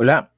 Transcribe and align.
Hola, 0.00 0.32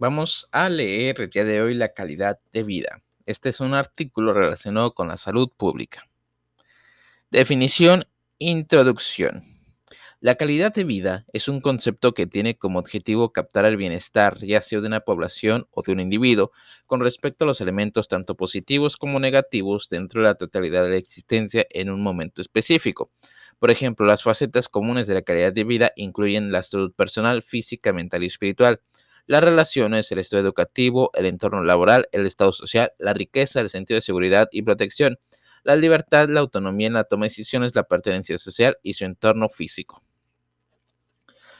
vamos 0.00 0.48
a 0.50 0.68
leer 0.68 1.20
el 1.20 1.30
día 1.30 1.44
de 1.44 1.62
hoy 1.62 1.74
la 1.74 1.94
calidad 1.94 2.40
de 2.52 2.64
vida. 2.64 3.04
Este 3.24 3.50
es 3.50 3.60
un 3.60 3.72
artículo 3.72 4.32
relacionado 4.32 4.94
con 4.94 5.06
la 5.06 5.16
salud 5.16 5.48
pública. 5.56 6.08
Definición, 7.30 8.08
introducción. 8.40 9.44
La 10.18 10.34
calidad 10.34 10.74
de 10.74 10.82
vida 10.82 11.24
es 11.32 11.46
un 11.46 11.60
concepto 11.60 12.14
que 12.14 12.26
tiene 12.26 12.58
como 12.58 12.80
objetivo 12.80 13.32
captar 13.32 13.64
el 13.64 13.76
bienestar, 13.76 14.38
ya 14.38 14.60
sea 14.60 14.80
de 14.80 14.88
una 14.88 15.02
población 15.02 15.68
o 15.70 15.82
de 15.82 15.92
un 15.92 16.00
individuo, 16.00 16.50
con 16.86 16.98
respecto 16.98 17.44
a 17.44 17.46
los 17.46 17.60
elementos 17.60 18.08
tanto 18.08 18.36
positivos 18.36 18.96
como 18.96 19.20
negativos 19.20 19.88
dentro 19.88 20.20
de 20.20 20.26
la 20.26 20.34
totalidad 20.34 20.82
de 20.82 20.90
la 20.90 20.96
existencia 20.96 21.64
en 21.70 21.90
un 21.90 22.02
momento 22.02 22.42
específico. 22.42 23.12
Por 23.58 23.70
ejemplo, 23.70 24.06
las 24.06 24.22
facetas 24.22 24.68
comunes 24.68 25.06
de 25.06 25.14
la 25.14 25.22
calidad 25.22 25.52
de 25.52 25.64
vida 25.64 25.92
incluyen 25.96 26.52
la 26.52 26.62
salud 26.62 26.92
personal, 26.92 27.42
física, 27.42 27.92
mental 27.92 28.22
y 28.22 28.26
espiritual, 28.26 28.80
las 29.26 29.42
relaciones, 29.42 30.12
el 30.12 30.18
estado 30.18 30.42
educativo, 30.42 31.10
el 31.14 31.26
entorno 31.26 31.64
laboral, 31.64 32.08
el 32.12 32.26
estado 32.26 32.52
social, 32.52 32.92
la 32.98 33.12
riqueza, 33.12 33.60
el 33.60 33.70
sentido 33.70 33.96
de 33.96 34.02
seguridad 34.02 34.48
y 34.52 34.62
protección, 34.62 35.18
la 35.64 35.74
libertad, 35.74 36.28
la 36.28 36.40
autonomía 36.40 36.86
en 36.86 36.92
la 36.92 37.04
toma 37.04 37.24
de 37.24 37.30
decisiones, 37.30 37.74
la 37.74 37.82
pertenencia 37.82 38.38
social 38.38 38.78
y 38.82 38.94
su 38.94 39.04
entorno 39.04 39.48
físico. 39.48 40.02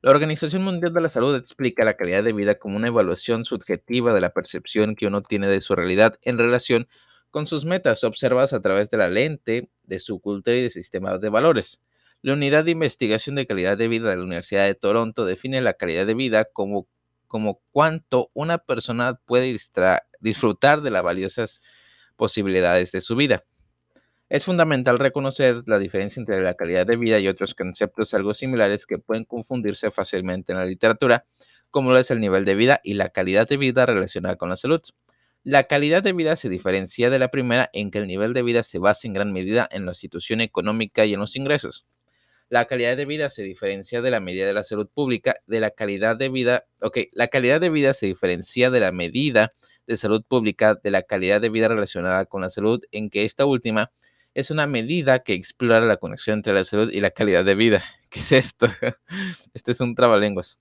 La 0.00 0.12
Organización 0.12 0.62
Mundial 0.62 0.94
de 0.94 1.00
la 1.00 1.08
Salud 1.08 1.34
explica 1.34 1.84
la 1.84 1.96
calidad 1.96 2.22
de 2.22 2.32
vida 2.32 2.60
como 2.60 2.76
una 2.76 2.86
evaluación 2.86 3.44
subjetiva 3.44 4.14
de 4.14 4.20
la 4.20 4.30
percepción 4.30 4.94
que 4.94 5.08
uno 5.08 5.22
tiene 5.22 5.48
de 5.48 5.60
su 5.60 5.74
realidad 5.74 6.14
en 6.22 6.38
relación 6.38 6.86
con 7.38 7.46
sus 7.46 7.64
metas 7.64 8.02
observadas 8.02 8.52
a 8.52 8.60
través 8.60 8.90
de 8.90 8.96
la 8.96 9.08
lente 9.08 9.70
de 9.84 10.00
su 10.00 10.18
cultura 10.18 10.56
y 10.56 10.62
de 10.62 10.70
sistema 10.70 11.18
de 11.18 11.28
valores. 11.28 11.80
La 12.20 12.32
Unidad 12.32 12.64
de 12.64 12.72
Investigación 12.72 13.36
de 13.36 13.46
Calidad 13.46 13.78
de 13.78 13.86
Vida 13.86 14.10
de 14.10 14.16
la 14.16 14.24
Universidad 14.24 14.64
de 14.64 14.74
Toronto 14.74 15.24
define 15.24 15.62
la 15.62 15.74
calidad 15.74 16.04
de 16.04 16.14
vida 16.14 16.46
como, 16.46 16.88
como 17.28 17.60
cuánto 17.70 18.32
una 18.34 18.58
persona 18.58 19.20
puede 19.24 19.56
disfrutar 20.18 20.80
de 20.80 20.90
las 20.90 21.04
valiosas 21.04 21.60
posibilidades 22.16 22.90
de 22.90 23.00
su 23.00 23.14
vida. 23.14 23.44
Es 24.28 24.44
fundamental 24.44 24.98
reconocer 24.98 25.62
la 25.66 25.78
diferencia 25.78 26.18
entre 26.18 26.42
la 26.42 26.54
calidad 26.54 26.88
de 26.88 26.96
vida 26.96 27.20
y 27.20 27.28
otros 27.28 27.54
conceptos 27.54 28.14
algo 28.14 28.34
similares 28.34 28.84
que 28.84 28.98
pueden 28.98 29.24
confundirse 29.24 29.92
fácilmente 29.92 30.50
en 30.50 30.58
la 30.58 30.64
literatura, 30.64 31.24
como 31.70 31.92
lo 31.92 31.98
es 32.00 32.10
el 32.10 32.18
nivel 32.18 32.44
de 32.44 32.56
vida 32.56 32.80
y 32.82 32.94
la 32.94 33.10
calidad 33.10 33.46
de 33.46 33.58
vida 33.58 33.86
relacionada 33.86 34.34
con 34.34 34.48
la 34.48 34.56
salud. 34.56 34.82
La 35.44 35.64
calidad 35.64 36.02
de 36.02 36.12
vida 36.12 36.36
se 36.36 36.48
diferencia 36.48 37.10
de 37.10 37.18
la 37.18 37.28
primera 37.28 37.70
en 37.72 37.90
que 37.90 37.98
el 37.98 38.06
nivel 38.06 38.32
de 38.32 38.42
vida 38.42 38.62
se 38.62 38.78
basa 38.78 39.06
en 39.08 39.14
gran 39.14 39.32
medida 39.32 39.68
en 39.72 39.86
la 39.86 39.94
situación 39.94 40.40
económica 40.40 41.06
y 41.06 41.14
en 41.14 41.20
los 41.20 41.36
ingresos. 41.36 41.86
La 42.50 42.66
calidad 42.66 42.96
de 42.96 43.06
vida 43.06 43.30
se 43.30 43.42
diferencia 43.42 44.02
de 44.02 44.10
la 44.10 44.20
medida 44.20 44.46
de 44.46 44.54
la 44.54 44.64
salud 44.64 44.88
pública, 44.88 45.36
de 45.46 45.60
la 45.60 45.70
calidad 45.70 46.16
de 46.16 46.28
vida, 46.30 46.66
ok, 46.82 46.98
la 47.12 47.28
calidad 47.28 47.60
de 47.60 47.70
vida 47.70 47.94
se 47.94 48.06
diferencia 48.06 48.70
de 48.70 48.80
la 48.80 48.92
medida 48.92 49.54
de 49.86 49.96
salud 49.96 50.24
pública 50.26 50.76
de 50.76 50.90
la 50.90 51.02
calidad 51.02 51.40
de 51.40 51.50
vida 51.50 51.68
relacionada 51.68 52.26
con 52.26 52.42
la 52.42 52.50
salud, 52.50 52.82
en 52.92 53.10
que 53.10 53.24
esta 53.24 53.46
última 53.46 53.92
es 54.34 54.50
una 54.50 54.66
medida 54.66 55.20
que 55.20 55.34
explora 55.34 55.86
la 55.86 55.98
conexión 55.98 56.38
entre 56.38 56.54
la 56.54 56.64
salud 56.64 56.90
y 56.92 57.00
la 57.00 57.10
calidad 57.10 57.44
de 57.44 57.54
vida. 57.54 57.84
¿Qué 58.10 58.20
es 58.20 58.32
esto? 58.32 58.68
Este 59.54 59.72
es 59.72 59.80
un 59.80 59.94
trabalenguas. 59.94 60.58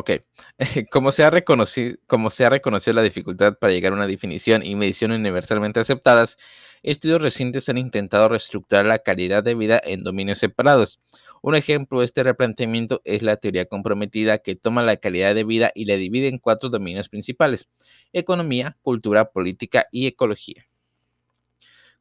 Ok, 0.00 0.12
como 0.90 1.12
se, 1.12 1.24
ha 1.24 1.30
reconocido, 1.30 1.94
como 2.06 2.30
se 2.30 2.46
ha 2.46 2.48
reconocido 2.48 2.94
la 2.94 3.02
dificultad 3.02 3.58
para 3.58 3.74
llegar 3.74 3.92
a 3.92 3.96
una 3.96 4.06
definición 4.06 4.64
y 4.64 4.74
medición 4.74 5.12
universalmente 5.12 5.78
aceptadas, 5.78 6.38
estudios 6.82 7.20
recientes 7.20 7.68
han 7.68 7.76
intentado 7.76 8.30
reestructurar 8.30 8.86
la 8.86 9.00
calidad 9.00 9.44
de 9.44 9.54
vida 9.54 9.78
en 9.84 10.02
dominios 10.02 10.38
separados. 10.38 11.00
Un 11.42 11.54
ejemplo 11.54 12.00
de 12.00 12.06
este 12.06 12.22
replanteamiento 12.22 13.02
es 13.04 13.20
la 13.22 13.36
teoría 13.36 13.66
comprometida 13.66 14.38
que 14.38 14.56
toma 14.56 14.82
la 14.82 14.96
calidad 14.96 15.34
de 15.34 15.44
vida 15.44 15.70
y 15.74 15.84
la 15.84 15.96
divide 15.96 16.28
en 16.28 16.38
cuatro 16.38 16.70
dominios 16.70 17.10
principales, 17.10 17.68
economía, 18.14 18.78
cultura, 18.80 19.26
política 19.26 19.84
y 19.92 20.06
ecología. 20.06 20.69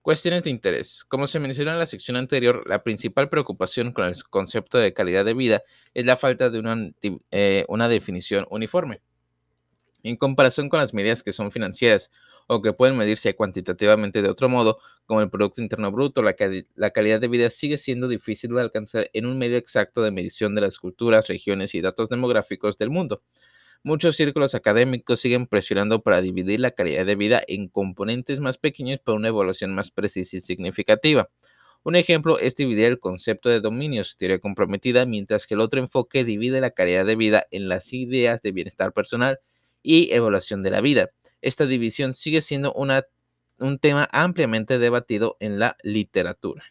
Cuestiones 0.01 0.43
de 0.43 0.49
interés. 0.49 1.03
Como 1.03 1.27
se 1.27 1.39
mencionó 1.39 1.71
en 1.71 1.79
la 1.79 1.85
sección 1.85 2.15
anterior, 2.15 2.63
la 2.67 2.83
principal 2.83 3.27
preocupación 3.27 3.91
con 3.91 4.05
el 4.05 4.15
concepto 4.29 4.77
de 4.77 4.93
calidad 4.93 5.25
de 5.25 5.33
vida 5.33 5.61
es 5.93 6.05
la 6.05 6.15
falta 6.15 6.49
de 6.49 6.59
una, 6.59 6.91
eh, 7.31 7.65
una, 7.67 7.89
definición 7.89 8.47
uniforme. 8.49 9.01
En 10.03 10.15
comparación 10.15 10.69
con 10.69 10.79
las 10.79 10.93
medidas 10.93 11.21
que 11.21 11.33
son 11.33 11.51
financieras 11.51 12.11
o 12.47 12.61
que 12.61 12.71
pueden 12.71 12.97
medirse 12.97 13.35
cuantitativamente 13.35 14.21
de 14.21 14.29
otro 14.29 14.47
modo, 14.47 14.79
como 15.05 15.19
el 15.19 15.29
Producto 15.29 15.61
Interno 15.61 15.91
Bruto, 15.91 16.21
la, 16.23 16.33
la 16.75 16.91
calidad 16.91 17.19
de 17.19 17.27
vida 17.27 17.49
sigue 17.49 17.77
siendo 17.77 18.07
difícil 18.07 18.55
de 18.55 18.61
alcanzar 18.61 19.09
en 19.11 19.25
un 19.25 19.37
medio 19.37 19.57
exacto 19.57 20.01
de 20.01 20.11
medición 20.11 20.55
de 20.55 20.61
las 20.61 20.77
culturas, 20.79 21.27
regiones 21.27 21.75
y 21.75 21.81
datos 21.81 22.07
demográficos 22.07 22.77
del 22.77 22.89
mundo. 22.89 23.21
Muchos 23.83 24.17
círculos 24.17 24.55
académicos 24.55 25.19
siguen 25.21 25.47
presionando 25.47 26.01
para 26.01 26.21
dividir 26.21 26.59
la 26.59 26.71
calidad 26.71 27.05
de 27.05 27.15
vida 27.15 27.41
en 27.47 27.67
componentes 27.69 28.39
más 28.39 28.57
pequeños 28.57 28.99
para 28.99 29.15
una 29.17 29.29
evaluación 29.29 29.73
más 29.73 29.91
precisa 29.91 30.37
y 30.37 30.41
significativa. 30.41 31.29
Un 31.83 31.95
ejemplo 31.95 32.39
es 32.39 32.55
dividir 32.55 32.85
el 32.87 32.99
concepto 32.99 33.49
de 33.49 33.61
dominios, 33.61 34.17
teoría 34.17 34.39
comprometida, 34.39 35.05
mientras 35.05 35.47
que 35.47 35.53
el 35.55 35.61
otro 35.61 35.79
enfoque 35.79 36.25
divide 36.25 36.59
la 36.61 36.71
calidad 36.71 37.05
de 37.05 37.15
vida 37.15 37.47
en 37.51 37.69
las 37.69 37.93
ideas 37.93 38.41
de 38.41 38.51
bienestar 38.51 38.91
personal 38.93 39.39
y 39.81 40.11
evaluación 40.13 40.61
de 40.61 40.71
la 40.71 40.81
vida. 40.81 41.09
Esta 41.41 41.65
división 41.65 42.13
sigue 42.13 42.41
siendo 42.41 42.73
un 42.73 43.79
tema 43.79 44.09
ampliamente 44.11 44.77
debatido 44.77 45.37
en 45.39 45.57
la 45.59 45.77
literatura. 45.83 46.63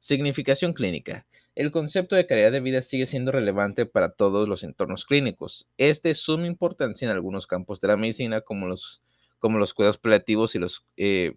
Significación 0.00 0.72
clínica. 0.72 1.26
El 1.54 1.70
concepto 1.70 2.16
de 2.16 2.26
calidad 2.26 2.52
de 2.52 2.60
vida 2.60 2.80
sigue 2.80 3.04
siendo 3.06 3.32
relevante 3.32 3.84
para 3.84 4.12
todos 4.12 4.48
los 4.48 4.64
entornos 4.64 5.04
clínicos. 5.04 5.68
Es 5.76 6.00
de 6.00 6.14
suma 6.14 6.46
importancia 6.46 7.04
en 7.04 7.12
algunos 7.12 7.46
campos 7.46 7.82
de 7.82 7.88
la 7.88 7.98
medicina, 7.98 8.40
como 8.40 8.66
los, 8.66 9.02
como 9.38 9.58
los 9.58 9.74
cuidados 9.74 9.98
paliativos 9.98 10.54
y 10.54 10.58
los, 10.58 10.86
eh, 10.96 11.36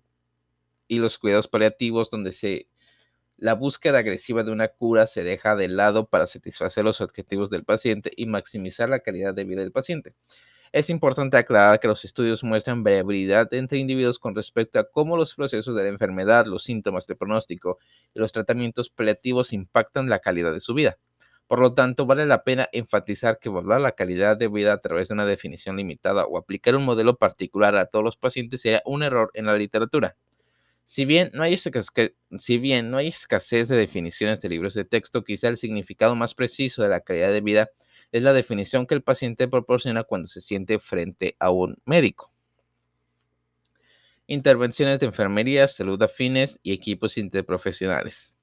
y 0.87 0.99
los 0.99 1.17
cuidados 1.17 1.49
paliativos, 1.49 2.09
donde 2.09 2.31
se, 2.31 2.69
la 3.35 3.53
búsqueda 3.53 3.97
agresiva 3.97 4.43
de 4.43 4.51
una 4.51 4.69
cura 4.69 5.07
se 5.07 5.25
deja 5.25 5.57
de 5.57 5.67
lado 5.67 6.07
para 6.07 6.25
satisfacer 6.25 6.85
los 6.85 7.01
objetivos 7.01 7.49
del 7.49 7.65
paciente 7.65 8.11
y 8.15 8.27
maximizar 8.27 8.87
la 8.87 8.99
calidad 8.99 9.33
de 9.33 9.43
vida 9.43 9.61
del 9.61 9.73
paciente. 9.73 10.15
Es 10.73 10.89
importante 10.89 11.37
aclarar 11.37 11.79
que 11.79 11.87
los 11.87 12.03
estudios 12.03 12.43
muestran 12.43 12.83
variabilidad 12.83 13.53
entre 13.53 13.77
individuos 13.77 14.17
con 14.17 14.33
respecto 14.35 14.79
a 14.79 14.89
cómo 14.89 15.15
los 15.15 15.35
procesos 15.35 15.75
de 15.75 15.83
la 15.83 15.89
enfermedad, 15.89 16.47
los 16.47 16.63
síntomas 16.63 17.05
de 17.05 17.15
pronóstico 17.15 17.77
y 18.13 18.19
los 18.19 18.31
tratamientos 18.33 18.89
paliativos 18.89 19.53
impactan 19.53 20.09
la 20.09 20.17
calidad 20.17 20.51
de 20.51 20.59
su 20.59 20.73
vida. 20.73 20.97
Por 21.45 21.59
lo 21.59 21.75
tanto, 21.75 22.07
vale 22.07 22.25
la 22.25 22.43
pena 22.43 22.69
enfatizar 22.71 23.37
que 23.37 23.49
evaluar 23.49 23.81
la 23.81 23.91
calidad 23.91 24.35
de 24.35 24.47
vida 24.47 24.73
a 24.73 24.81
través 24.81 25.09
de 25.09 25.13
una 25.13 25.27
definición 25.27 25.77
limitada 25.77 26.25
o 26.25 26.39
aplicar 26.39 26.75
un 26.75 26.85
modelo 26.85 27.17
particular 27.17 27.75
a 27.77 27.85
todos 27.85 28.03
los 28.03 28.17
pacientes 28.17 28.61
sería 28.61 28.81
un 28.85 29.03
error 29.03 29.29
en 29.35 29.45
la 29.45 29.55
literatura. 29.55 30.17
Si 30.85 31.05
bien, 31.05 31.29
no 31.33 31.43
hay 31.43 31.55
si 31.55 32.57
bien 32.57 32.91
no 32.91 32.97
hay 32.97 33.07
escasez 33.07 33.67
de 33.67 33.77
definiciones 33.77 34.41
de 34.41 34.49
libros 34.49 34.73
de 34.73 34.85
texto, 34.85 35.23
quizá 35.23 35.49
el 35.49 35.57
significado 35.57 36.15
más 36.15 36.33
preciso 36.33 36.81
de 36.83 36.89
la 36.89 37.01
calidad 37.01 37.31
de 37.31 37.41
vida 37.41 37.69
es 38.13 38.21
la 38.21 38.31
definición 38.31 38.85
que 38.85 38.93
el 38.93 39.01
paciente 39.01 39.47
proporciona 39.47 40.03
cuando 40.03 40.27
se 40.27 40.39
siente 40.39 40.77
frente 40.77 41.35
a 41.39 41.49
un 41.49 41.77
médico. 41.83 42.31
Intervenciones 44.27 44.99
de 44.99 45.07
enfermería, 45.07 45.67
salud 45.67 46.01
afines 46.01 46.59
y 46.61 46.73
equipos 46.73 47.17
interprofesionales. 47.17 48.37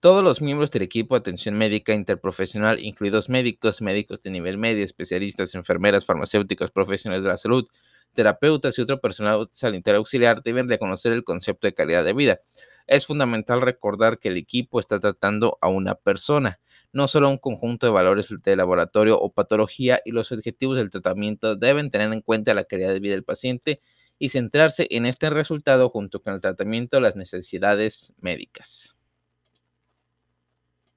Todos 0.00 0.22
los 0.24 0.42
miembros 0.42 0.72
del 0.72 0.82
equipo 0.82 1.14
de 1.14 1.20
atención 1.20 1.56
médica 1.56 1.94
interprofesional, 1.94 2.84
incluidos 2.84 3.28
médicos, 3.28 3.80
médicos 3.80 4.20
de 4.20 4.30
nivel 4.30 4.58
medio, 4.58 4.84
especialistas, 4.84 5.54
enfermeras, 5.54 6.04
farmacéuticos, 6.04 6.72
profesionales 6.72 7.22
de 7.22 7.30
la 7.30 7.38
salud, 7.38 7.68
terapeutas 8.14 8.78
y 8.78 8.82
otro 8.82 9.00
personal 9.00 9.46
sanitario 9.52 9.98
auxiliar 9.98 10.42
deben 10.42 10.68
reconocer 10.68 11.12
el 11.12 11.22
concepto 11.22 11.68
de 11.68 11.74
calidad 11.74 12.04
de 12.04 12.14
vida. 12.14 12.40
Es 12.88 13.06
fundamental 13.06 13.60
recordar 13.60 14.18
que 14.18 14.28
el 14.28 14.36
equipo 14.36 14.80
está 14.80 14.98
tratando 14.98 15.56
a 15.60 15.68
una 15.68 15.94
persona 15.94 16.58
no 16.92 17.08
solo 17.08 17.28
un 17.30 17.38
conjunto 17.38 17.86
de 17.86 17.92
valores 17.92 18.34
de 18.42 18.56
laboratorio 18.56 19.18
o 19.18 19.32
patología 19.32 20.00
y 20.04 20.10
los 20.12 20.32
objetivos 20.32 20.76
del 20.76 20.90
tratamiento 20.90 21.56
deben 21.56 21.90
tener 21.90 22.12
en 22.12 22.22
cuenta 22.22 22.54
la 22.54 22.64
calidad 22.64 22.92
de 22.92 23.00
vida 23.00 23.14
del 23.14 23.24
paciente 23.24 23.80
y 24.18 24.30
centrarse 24.30 24.86
en 24.90 25.06
este 25.06 25.30
resultado 25.30 25.90
junto 25.90 26.20
con 26.22 26.34
el 26.34 26.40
tratamiento 26.40 26.96
de 26.96 27.02
las 27.02 27.16
necesidades 27.16 28.14
médicas. 28.18 28.97